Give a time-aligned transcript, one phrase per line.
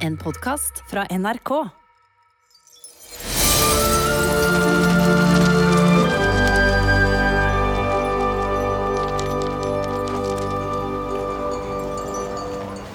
[0.00, 1.50] En podkast fra NRK.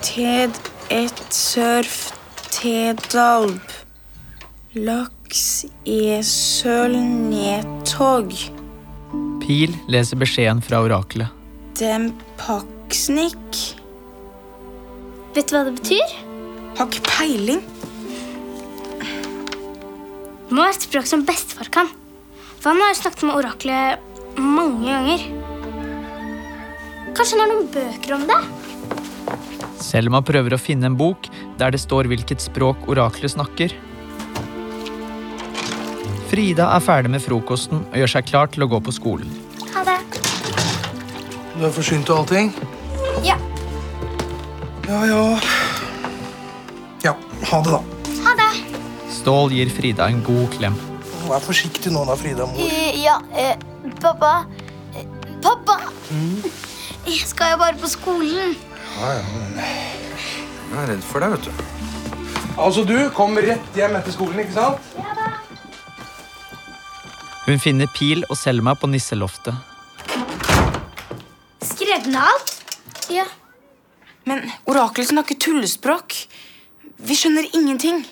[0.02, 0.58] Ted
[0.90, 2.10] et surf
[2.50, 3.62] tedalb.
[4.74, 6.98] Laks esøl
[7.30, 8.34] nedtog.
[9.46, 11.30] Pil leser beskjeden fra oraklet.
[11.78, 13.66] Dem paksnik.
[15.38, 16.25] Vet du hva det betyr?
[16.76, 17.62] Har ikke peiling.
[20.46, 21.90] Det må være et språk som bestefar kan.
[22.60, 25.26] For han har jo snakket med oraklet mange ganger.
[27.16, 28.40] Kanskje han har noen bøker om det?
[29.80, 33.76] Selma prøver å finne en bok der det står hvilket språk oraklet snakker.
[36.28, 39.30] Frida er ferdig med frokosten og gjør seg klar til å gå på skolen.
[39.72, 40.00] Ha det.
[41.56, 42.52] Du er forsynt av allting?
[43.24, 43.38] Ja.
[44.90, 45.22] Ja, ja.
[47.52, 47.82] Ha det, da.
[48.26, 48.52] Ha det.
[49.14, 50.76] Stål gir Frida en god klem.
[51.26, 52.62] Vær forsiktig nå, da, Frida mor.
[53.02, 53.56] Ja, eh,
[54.02, 54.34] pappa.
[54.96, 55.06] Eh,
[55.46, 55.78] Pappa!
[57.06, 58.56] Jeg skal jo bare på skolen.
[58.98, 59.60] Ja, ja, men...
[60.72, 61.52] Jeg er redd for deg, vet du.
[62.56, 64.94] Altså, du kom rett hjem etter skolen, ikke sant?
[64.98, 65.32] Ja da.
[67.46, 69.54] Hun finner Pil og Selma på nisseloftet.
[71.62, 72.56] Skrev den alt?
[73.14, 73.28] Ja.
[74.26, 76.16] Men oraklet snakker tullespråk.
[76.98, 78.06] Vi skjønner ingenting.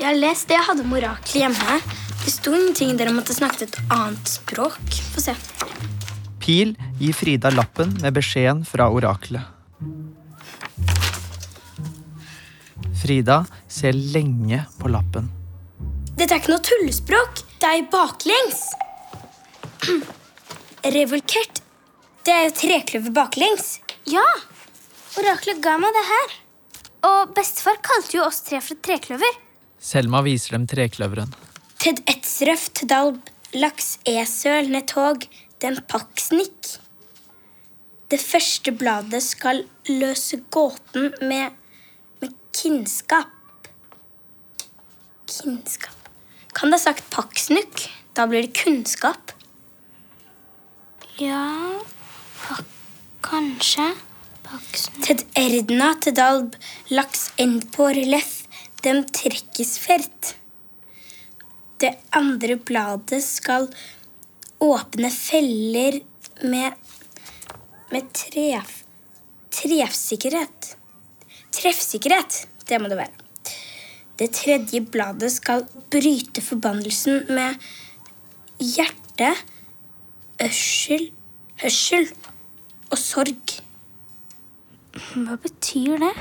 [0.00, 1.76] Jeg har lest det jeg hadde med oraklet hjemme.
[2.24, 4.96] Det sto ingenting der måtte snakke det et annet språk.
[5.14, 5.34] Få se.
[6.42, 9.44] Pil gir Frida lappen med beskjeden fra oraklet.
[13.00, 15.30] Frida ser lenge på lappen.
[16.18, 17.44] Dette er ikke noe tullespråk.
[17.62, 18.66] Det er baklengs.
[20.98, 21.62] Revolkert.
[22.26, 23.78] Det er jo trekløver baklengs.
[24.10, 24.26] Ja.
[25.20, 26.40] Oraklet ga meg det her.
[27.06, 29.38] Og bestefar kalte jo oss tre for et trekløver.
[29.80, 31.32] Selma viser dem trekløveren.
[31.80, 35.24] Ted etsrøf, tedalb, laks, esøl, netog,
[35.64, 36.76] den paksnik.
[38.10, 41.56] Det første bladet skal løse gåten med,
[42.20, 43.30] med kinnskap.
[45.30, 46.10] Kinnskap.
[46.52, 47.86] Kan det ha sagt paksnuk?
[48.18, 49.32] Da blir det kunnskap.
[51.20, 51.78] Ja
[53.22, 53.84] Kanskje.
[55.04, 56.56] Ted erdna, dalb,
[56.90, 58.34] laks endpår, på relieff,
[58.82, 60.34] dem trekkes fert.
[61.80, 63.68] Det andre bladet skal
[64.60, 66.00] åpne feller
[66.42, 66.74] med
[67.90, 68.84] med tref,
[69.50, 70.74] treffsikkerhet.
[71.54, 73.26] Treffsikkerhet, det må det være.
[74.20, 77.56] Det tredje bladet skal bryte forbannelsen med
[78.60, 79.32] hjerte,
[80.44, 81.08] ørsel,
[81.62, 82.06] hørsel
[82.90, 83.59] og sorg.
[85.10, 86.14] Hva betyr det?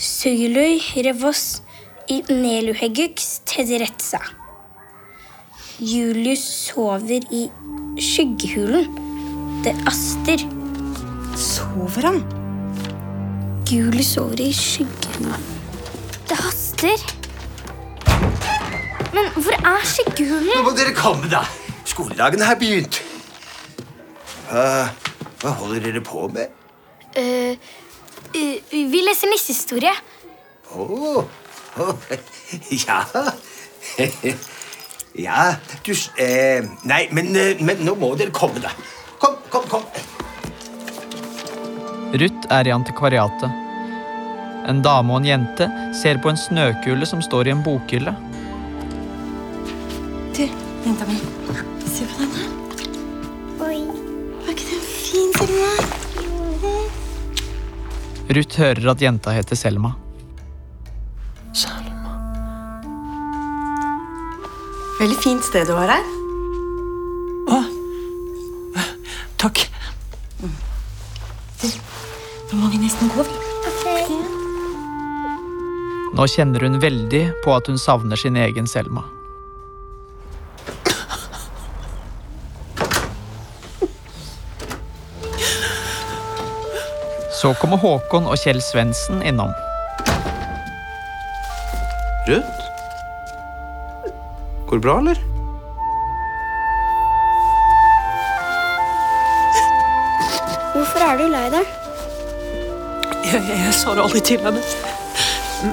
[0.00, 1.44] Sylui revos
[2.08, 4.20] i neluhegux tederetsa.
[5.76, 7.42] Julius sover i
[8.00, 8.88] skyggehulen.
[9.64, 10.44] Det aster.
[11.36, 12.20] Sover han?
[13.68, 15.46] Julius sover i skyggehulen.
[16.30, 17.02] Det haster.
[19.12, 20.52] Men hvor er skyggehulen?
[20.54, 21.44] Nå må dere komme, da.
[21.84, 23.02] Skoledagen har begynt.
[24.46, 24.88] Hva,
[25.46, 26.50] hva holder dere på med?
[27.14, 27.54] Uh,
[28.34, 29.94] uh, vi leser nissehistorie.
[30.74, 30.86] Å,
[31.22, 31.86] å,
[32.86, 32.98] ja.
[35.26, 35.44] ja,
[35.86, 38.74] du eh, Nei, men, eh, men nå må dere komme, da.
[39.22, 39.86] Kom, kom, kom.
[42.16, 43.62] Ruth er i antikvariatet.
[44.66, 48.18] En dame og en jente ser på en snøkule som står i en bokhylle.
[50.34, 51.35] Du, jenta mi.
[58.36, 59.94] Ruth hører at jenta heter Selma.
[61.56, 62.12] Selma.
[65.00, 66.14] Veldig fint sted du har her.
[69.40, 69.60] Takk.
[72.50, 73.24] Nå må vi nesten gå.
[73.70, 74.16] Okay.
[76.16, 79.04] Nå kjenner hun veldig på at hun savner sin egen Selma.
[87.36, 89.52] Så kommer Håkon og Kjell Svendsen innom.
[92.28, 92.62] Ruth?
[94.66, 95.18] Går det bra, eller?
[100.72, 101.66] Hvorfor er du lei deg?
[103.26, 104.62] Jeg, jeg, jeg sa det aldri til henne.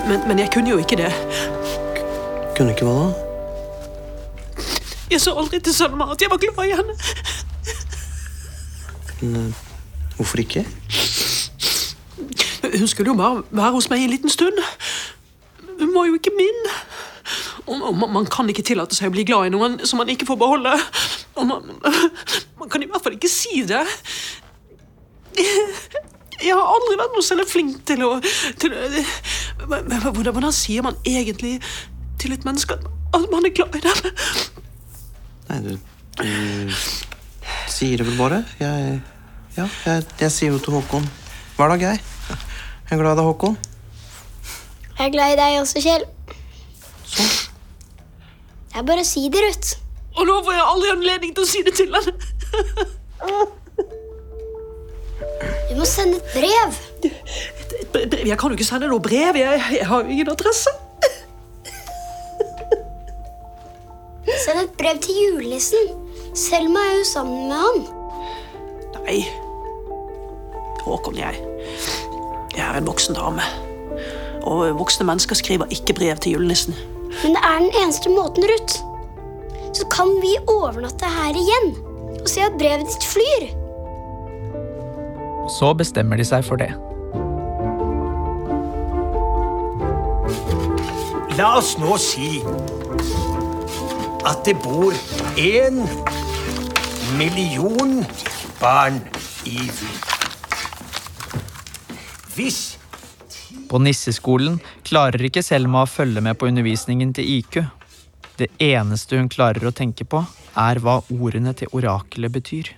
[0.08, 1.14] Men, men jeg kunne jo ikke det.
[2.58, 3.10] Kunne ikke hva da?
[5.14, 6.94] Jeg sa aldri til Selma at jeg var glad i henne.
[10.18, 10.68] Hvorfor ikke?
[12.80, 14.60] Hun skulle jo bare være hos meg en liten stund.
[15.80, 16.62] Hun var jo ikke min.
[17.68, 20.40] Og man, kan ikke tillate seg å bli glad i noen som man ikke får
[20.42, 20.74] beholde.
[21.40, 21.70] Og man,
[22.60, 23.84] man kan i hvert fall ikke si det.
[26.44, 28.12] Jeg har aldri vært noe særlig flink til å,
[28.60, 28.76] til
[29.64, 31.56] hvordan, hvordan sier man egentlig
[32.20, 32.76] til et menneske
[33.14, 34.12] at man er glad i dem?
[35.50, 35.72] Nei, du,
[36.20, 36.76] du
[37.72, 38.44] sier det vel bare.
[38.60, 39.00] Jeg,
[39.58, 41.08] ja, jeg, jeg sier jo til Håkon
[41.58, 42.02] hver dag, jeg.
[42.94, 43.56] Jeg er glad i deg, Håkon.
[45.00, 46.04] Jeg er glad i deg også, Kjell.
[47.10, 47.32] Sånn.
[48.70, 49.72] Det er bare å si det, Ruth.
[50.14, 52.14] Og nå får jeg aldri anledning til å si det til henne.
[55.70, 56.78] Du må sende et brev.
[57.08, 58.28] Et bre- brev?
[58.30, 59.40] Jeg kan jo ikke sende noe brev.
[59.42, 60.70] Jeg, jeg har jo ingen adresse.
[64.44, 65.90] Send et brev til julenissen.
[66.38, 67.82] Selma er jo sammen med han.
[69.02, 69.18] Nei.
[70.86, 71.42] Håkon, jeg.
[72.58, 73.42] Jeg er en voksen dame.
[74.44, 76.76] Og voksne mennesker skriver ikke brev til julenissen.
[77.24, 78.80] Men det er den eneste måten, Ruth.
[79.74, 81.76] Så kan vi overnatte her igjen
[82.22, 83.48] og se at brevet ditt flyr.
[85.50, 86.72] Så bestemmer de seg for det.
[91.38, 92.44] La oss nå si
[94.30, 94.94] at det bor
[95.42, 95.82] en
[97.18, 98.04] million
[98.62, 99.02] barn
[99.46, 100.13] i byen.
[102.34, 102.78] Hvis
[103.70, 107.60] På nisseskolen klarer ikke Selma å følge med på undervisningen til IQ.
[108.38, 110.24] Det eneste hun klarer å tenke på,
[110.58, 112.72] er hva ordene til oraklet betyr.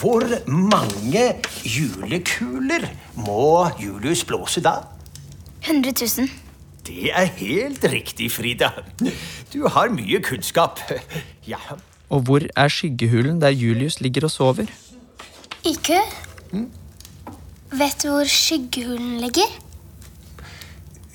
[0.00, 1.24] Hvor mange
[1.62, 2.88] julekuler
[3.20, 4.80] må Julius blåse da?
[5.62, 6.30] 100 000.
[6.84, 8.72] Det er helt riktig, Frida.
[9.52, 10.82] Du har mye kunnskap.
[11.46, 11.60] Ja.
[12.12, 14.72] Og hvor er skyggehulen der Julius ligger og sover?
[15.64, 16.00] Ikke?
[17.74, 19.50] Vet du hvor skyggehulen ligger?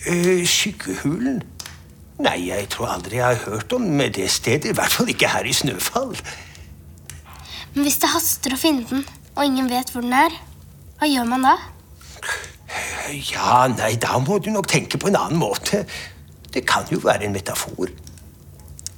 [0.08, 1.40] Eh, skyggehulen?
[2.20, 4.74] Nei, jeg tror aldri jeg har hørt om det stedet.
[4.74, 6.18] I hvert fall ikke her i Snøfall.
[7.74, 9.06] Men hvis det haster å finne den,
[9.38, 10.36] og ingen vet hvor den er,
[11.00, 11.56] hva gjør man da?
[13.10, 15.86] Ja, nei, da må du nok tenke på en annen måte.
[16.52, 17.88] Det kan jo være en metafor.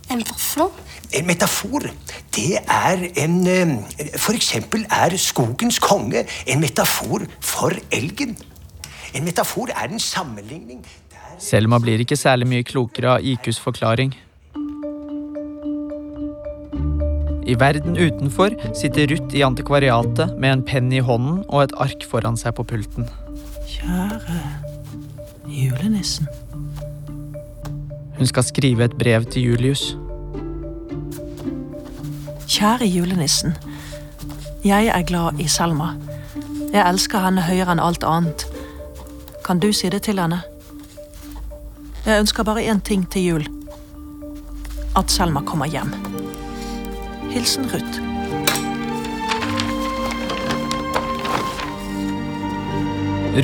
[0.10, 0.26] En
[0.58, 0.72] noe?
[1.12, 1.90] En metafor,
[2.36, 3.72] det er en eh,
[4.16, 8.38] For eksempel er skogens konge en metafor for elgen.
[9.14, 14.14] En metafor er en sammenligning der Selma blir ikke særlig mye klokere av IQs forklaring.
[17.52, 22.06] I verden utenfor sitter Ruth i antikvariatet med en penn i hånden og et ark
[22.08, 23.10] foran seg på pulten.
[23.68, 24.40] Kjære
[25.50, 26.30] julenissen.
[28.16, 29.90] Hun skal skrive et brev til Julius.
[32.52, 33.54] Kjære julenissen.
[34.64, 35.94] Jeg er glad i Selma.
[36.74, 38.44] Jeg elsker henne høyere enn alt annet.
[39.46, 40.42] Kan du si det til henne?
[42.04, 43.48] Jeg ønsker bare én ting til jul.
[45.00, 45.96] At Selma kommer hjem.
[47.32, 48.04] Hilsen Ruth.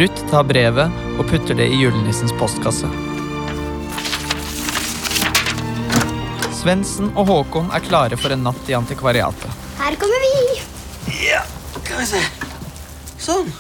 [0.04, 3.07] Ruth tar brevet og putter det i julenissens postkasse.
[6.58, 9.66] Svendsen og Håkon er klare for en natt i antikvariatet.
[9.78, 10.56] Her kommer vi.
[11.28, 11.44] Ja,
[11.76, 12.22] skal vi se.
[13.22, 13.52] Sånn.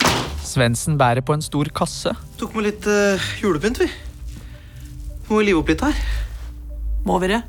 [0.41, 2.15] Svendsen bærer på en stor kasse.
[2.39, 3.89] Tok med litt uh, julepynt, vi.
[5.27, 6.01] Må vi live opp litt her.
[7.05, 7.41] Må vi det?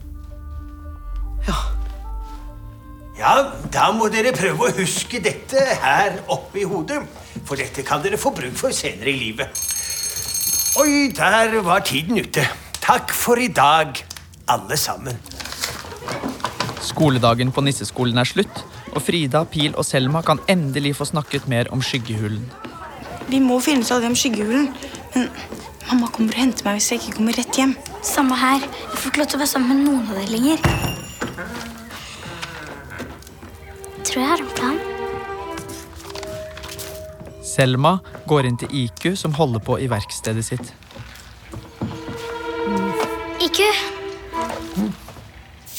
[1.49, 1.57] Ja.
[3.19, 3.33] Ja,
[3.73, 7.01] da må dere prøve å huske dette her oppe i hodet.
[7.49, 9.65] For dette kan dere få bruk for senere i livet.
[10.79, 12.45] Oi, der var tiden ute.
[12.85, 13.97] Takk for i dag,
[14.53, 15.17] alle sammen.
[16.85, 21.71] Skoledagen på nisseskolen er slutt, og Frida, Pil og Selma kan endelig få snakket mer
[21.75, 22.45] om skyggehulen.
[23.29, 24.71] Vi må finne ut av det om skyggehulen.
[25.15, 25.29] Men
[25.91, 27.75] mamma kommer og henter meg hvis jeg ikke kommer rett hjem.
[28.07, 28.63] Samme her.
[28.63, 30.59] Jeg får ikke lov til å være sammen med noen av dere lenger.
[34.09, 34.79] Tror jeg har en plan.
[37.45, 37.99] Selma
[38.31, 40.73] går inn til IQ, som holder på i verkstedet sitt.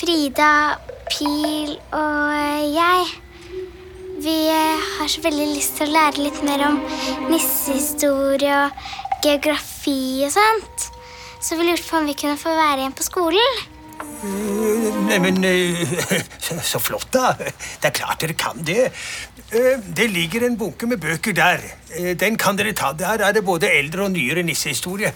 [0.09, 0.73] Frida,
[1.05, 3.09] Pil og jeg.
[4.25, 6.79] Vi eh, har så veldig lyst til å lære litt mer om
[7.29, 8.87] nissehistorie og
[9.21, 10.87] geografi og sånt.
[11.45, 13.61] Så vi lurte på om vi kunne få være igjen på skolen.
[15.11, 15.45] Neimen,
[16.71, 17.35] så flott, da.
[17.37, 18.87] Det er klart dere kan det.
[19.53, 21.61] Eh, Det ligger en bunke med bøker der.
[21.93, 22.95] Eh, Den kan dere ta.
[22.97, 25.13] Der er det både eldre og nyere nissehistorie.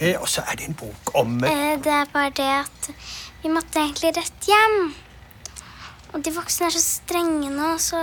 [0.00, 2.94] Eh, Og så er det en bok om Eh, Det er bare det at
[3.42, 4.76] vi måtte egentlig rett hjem.
[6.12, 7.98] Og de voksne er så strenge nå, så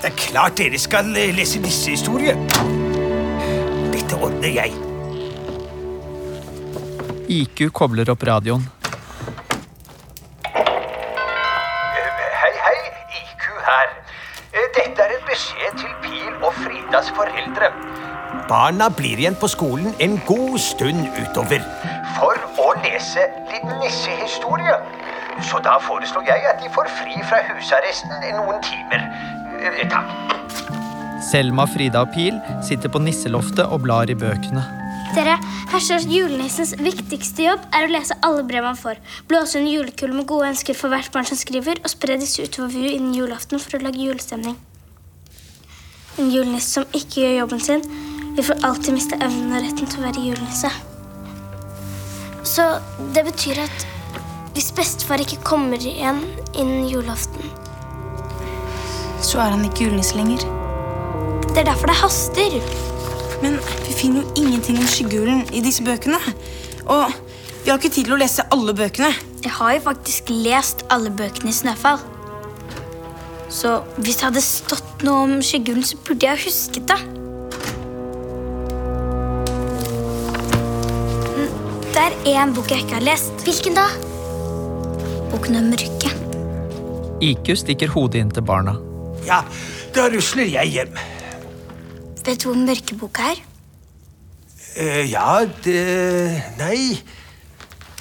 [0.00, 2.34] Det er klart dere skal lese lese nissehistorie.
[3.92, 4.74] Dette ordner jeg.
[7.28, 8.64] IQ kobler opp radioen.
[10.56, 12.78] Hei, hei.
[13.20, 13.92] IQ her.
[14.54, 17.70] Eh, Dette er en beskjed til Pil og Fridas foreldre.
[18.48, 21.60] Barna blir igjen på skolen en god stund utover.
[22.68, 24.76] Å lese litt nissehistorie.
[25.48, 29.06] Så da foreslår jeg at de får fri fra husarresten i noen timer.
[29.62, 30.36] Eh, Takk.
[31.28, 34.62] Selma, Frida og Pil sitter på nisseloftet og blar i bøkene.
[35.16, 35.38] Dere,
[35.72, 39.00] her står julenissens viktigste jobb er å lese alle brev han får.
[39.30, 42.74] Blåse en julekule med gode ønsker for hvert barn som skriver, og spre disse utover
[42.76, 44.58] vu innen julaften for å lage julestemning.
[46.18, 47.88] En julenisse som ikke gjør jobben sin,
[48.36, 50.72] vil for alltid miste evnen og retten til å være julenisse.
[52.58, 52.64] Så
[53.14, 53.84] det betyr at
[54.56, 56.24] hvis bestefar ikke kommer igjen
[56.58, 57.52] innen julaften
[59.22, 60.42] Så er han ikke julenisse lenger.
[61.44, 62.56] Det er derfor det haster.
[63.44, 66.18] Men vi finner jo ingenting om skyggehulen i disse bøkene.
[66.86, 67.14] Og
[67.62, 69.12] vi har ikke tid til å lese alle bøkene.
[69.44, 72.02] Jeg har jo faktisk lest alle bøkene i Snøfall.
[73.50, 77.17] Så hvis det hadde stått noe om skyggehulen, så burde jeg husket det.
[81.98, 83.40] Det er én bok jeg ikke har lest.
[83.42, 83.88] Hvilken da?
[85.32, 86.12] Boken om mørket.
[87.26, 88.76] IQ stikker hodet inn til barna.
[89.26, 89.40] Ja,
[89.96, 90.92] da rusler jeg hjem.
[92.22, 93.40] Vet du hvor mørkeboka er?
[94.78, 95.82] Uh, ja, det
[96.60, 97.00] Nei.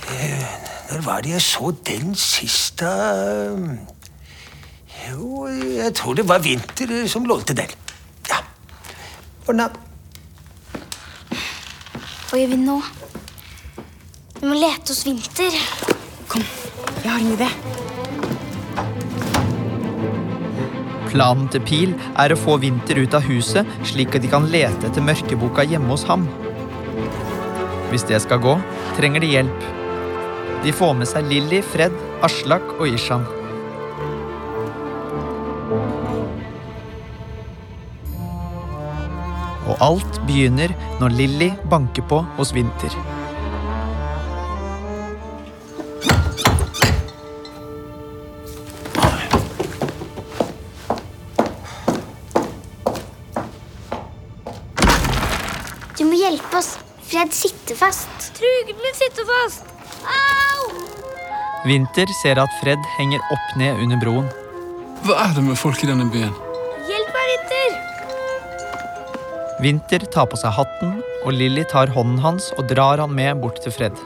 [0.06, 0.46] Uh,
[0.92, 2.94] når var det jeg så den sist, da?
[5.08, 7.74] Jo, jeg tror det var Vinter som lånte den.
[8.30, 8.44] Ja.
[9.48, 9.72] Ordna.
[12.30, 12.78] Hva gjør vi nå?
[14.38, 15.56] Vi må lete hos Vinter.
[16.30, 16.44] Kom,
[17.02, 17.48] jeg har en idé.
[21.10, 24.92] Planen til Pil er å få Vinter ut av huset, slik at de kan lete
[24.92, 26.28] etter mørkeboka hjemme hos ham.
[27.90, 28.54] Hvis det skal gå,
[29.00, 29.68] trenger de hjelp.
[30.62, 33.26] De får med seg Lilly, Fred, Aslak og Ishan.
[39.66, 43.17] Og alt begynner når Lilly banker på hos Vinter.
[55.98, 56.76] Du må hjelpe oss.
[57.10, 58.28] Fred sitter fast.
[58.38, 59.64] Trugen min sitter fast.
[60.06, 60.68] Au!
[61.66, 64.28] Vinter ser at Fred henger opp ned under broen.
[65.08, 66.36] Hva er det med folk i denne byen?
[66.86, 67.72] Hjelp meg, Vinter.
[69.66, 73.58] Vinter tar på seg hatten, og Lilly tar hånden hans og drar han med bort
[73.64, 73.98] til Fred.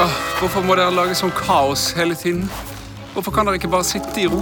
[0.00, 2.48] Åh, hvorfor må dere lage sånn kaos hele tiden?
[3.12, 4.40] Hvorfor kan dere ikke bare sitte i ro?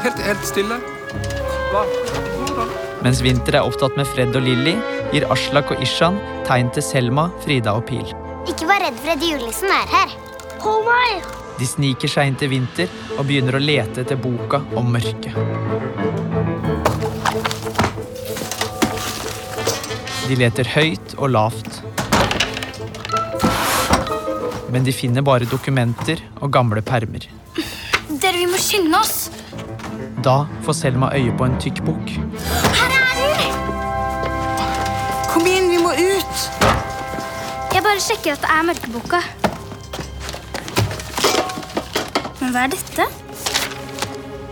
[0.00, 0.80] Helt, helt stille?
[1.70, 1.84] Hva?
[3.00, 4.74] Mens Vinter er opptatt med Fred og Lilly,
[5.14, 8.04] gir Aslak og Ishan tegn til Selma, Frida og Pil.
[8.50, 10.12] Ikke vær redd for at julenissen er her.
[10.60, 11.24] Hold meg!
[11.60, 15.32] De sniker seg inn til Vinter og begynner å lete etter boka om mørket.
[20.28, 21.80] De leter høyt og lavt.
[24.70, 27.24] Men de finner bare dokumenter og gamle permer.
[28.20, 29.30] Dere, vi må skynde oss.
[30.20, 32.12] Da får Selma øye på en tykk bok.
[37.70, 39.18] Jeg bare sjekker at det er mørkeboka.
[42.40, 43.04] Men hva er dette?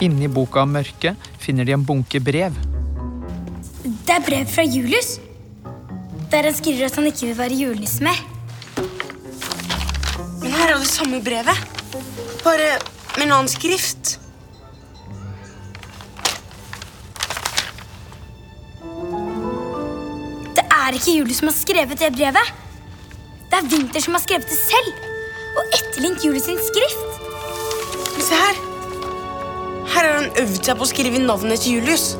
[0.07, 2.55] Inni boka om mørket finner de en bunke brev.
[3.83, 5.17] Det er brev fra Julius.
[6.31, 8.21] Der han skriver at han ikke vil være julenisse mer.
[10.43, 11.67] Men her er det samme brevet.
[12.45, 12.71] Bare
[13.17, 14.15] med en annen skrift.
[20.55, 22.55] Det er ikke Julius som har skrevet det brevet.
[23.59, 24.99] Det er Vinter som har skrevet det selv.
[25.59, 27.17] Og etterlignet Julius sin skrift.
[28.15, 28.61] Men se her.
[29.91, 32.13] Her har han øvd seg på å skrive navnet til Julius.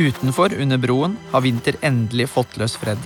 [0.00, 3.04] Utenfor, under broen, har Vinter endelig fått løs Fred.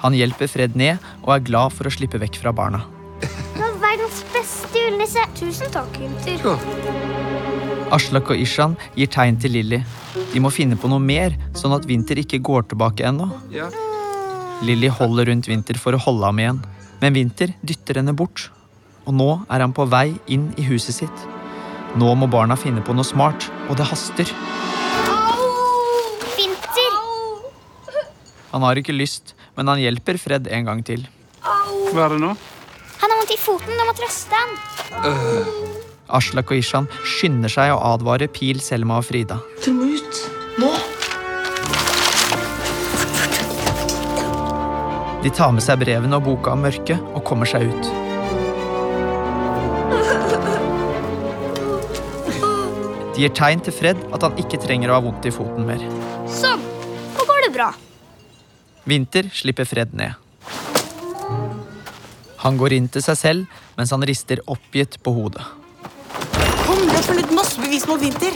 [0.00, 2.86] Han hjelper Fred ned og er glad for å slippe vekk fra barna.
[3.20, 5.28] Du er verdens beste julenisse.
[5.36, 7.35] Tusen takk, Vinter.
[7.94, 9.78] Aslak og Ishan gir tegn til Lilly.
[10.32, 13.28] De må finne på noe mer, sånn at Vinter ikke går tilbake ennå.
[13.54, 13.68] Ja.
[14.66, 16.60] Lilly holder rundt Vinter for å holde ham igjen,
[17.02, 18.48] men Vinter dytter henne bort.
[19.06, 21.26] Og nå er han på vei inn i huset sitt.
[21.96, 24.34] Nå må barna finne på noe smart, og det haster.
[26.34, 26.98] Vinter!
[28.50, 31.06] Han har ikke lyst, men han hjelper Fred en gang til.
[31.92, 32.34] Hva er det nå?
[32.96, 33.78] Han har vondt i foten.
[33.78, 35.75] Du må trøste han.
[36.08, 39.40] Aslak og Ishan skynder seg å advare Pil, Selma og Frida.
[39.64, 40.20] Dere må ut.
[40.62, 40.70] Nå.
[45.26, 47.88] De tar med seg brevene og boka om mørket og kommer seg ut.
[53.16, 55.82] De gir tegn til Fred at han ikke trenger å ha vondt i foten mer.
[56.30, 56.62] Sånn.
[57.16, 57.72] Nå går det bra.
[58.86, 60.14] Vinter slipper Fred ned.
[62.44, 65.42] Han går inn til seg selv mens han rister oppgitt på hodet.
[67.06, 68.34] Har funnet masse bevis mot Vinter.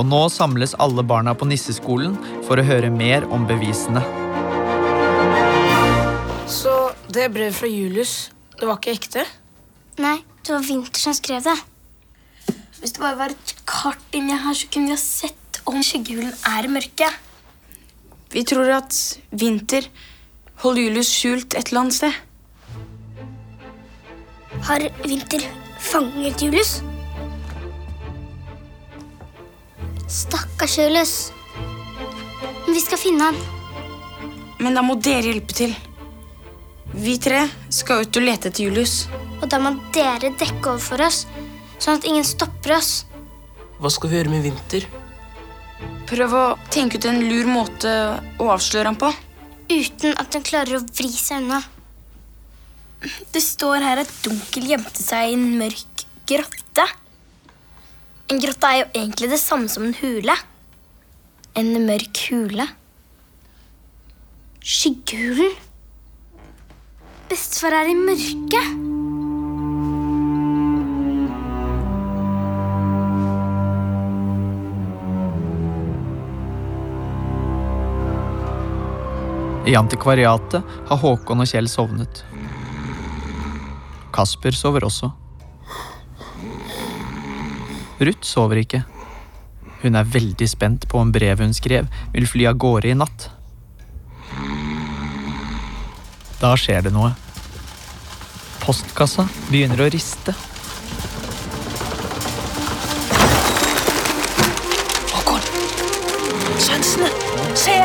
[0.00, 2.14] Og nå samles alle barna på nisseskolen
[2.46, 4.00] for å høre mer om bevisene.
[6.48, 6.72] Så
[7.12, 9.26] det brevet fra Julius, det var ikke ekte?
[10.00, 11.56] Nei, det var Vinter som skrev det.
[12.80, 16.32] Hvis det bare var et kart inni her, så kunne vi ha sett om skyggehulen
[16.48, 17.12] er i mørket.
[18.32, 18.96] Vi tror at
[19.36, 19.92] Vinter
[20.64, 22.22] holder Julius skjult et eller annet sted.
[24.64, 25.44] Har Vinter
[25.92, 26.78] fanget Julius?
[30.08, 31.32] Stakkars Julius.
[32.64, 33.36] Men vi skal finne han.
[34.58, 35.74] Men da må dere hjelpe til.
[36.96, 39.02] Vi tre skal ut og lete etter Julius.
[39.42, 41.26] Og da må dere dekke over for oss,
[41.76, 42.92] sånn at ingen stopper oss.
[43.78, 44.86] Hva skal vi gjøre med Vinter?
[46.08, 47.92] Prøv å tenke ut en lur måte
[48.40, 49.10] å avsløre ham på.
[49.68, 51.60] Uten at han klarer å vri seg unna.
[53.30, 56.88] Det står her at Dunkel gjemte seg i en mørk grotte.
[58.28, 60.34] En grotte er jo egentlig det samme som en hule.
[61.56, 62.66] En mørk hule.
[64.60, 65.54] Skyggehulen.
[67.30, 68.74] Bestefar er i mørket.
[79.68, 82.22] I antikvariatet har Håkon og Kjell sovnet.
[84.12, 85.10] Kasper sover også.
[87.98, 88.84] Ruth sover ikke.
[89.82, 93.30] Hun er veldig spent på om brevet hun skrev, vil fly av gårde i natt.
[96.38, 97.10] Da skjer det noe.
[98.62, 100.34] Postkassa begynner å riste.
[105.14, 105.48] Håkon!
[106.62, 107.10] Svensene!
[107.58, 107.78] Se!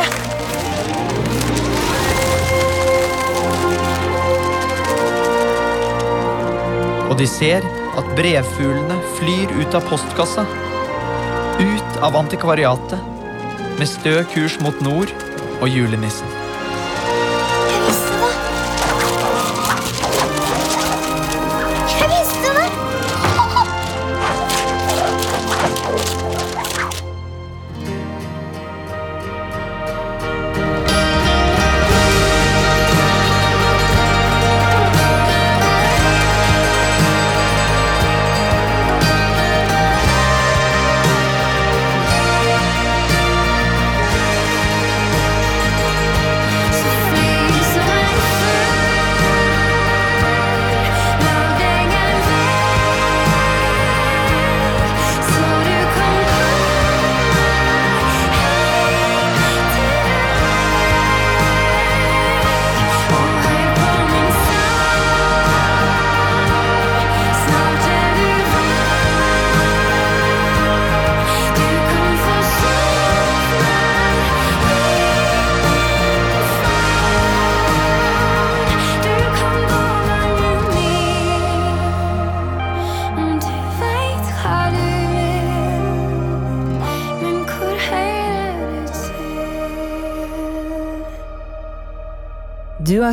[7.09, 7.65] Og de ser
[7.97, 10.45] at brevfuglene flyr ut av postkassa.
[11.59, 12.99] Ut av antikvariatet.
[13.79, 15.11] Med stø kurs mot nord
[15.61, 16.42] og julenissen.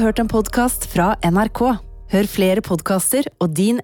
[0.00, 1.58] Har hørt en podkast fra NRK.
[2.10, 3.76] Hør flere podkaster og din